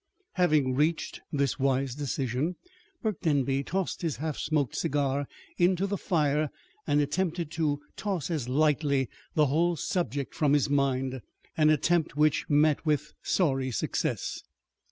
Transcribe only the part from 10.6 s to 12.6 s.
mind an attempt which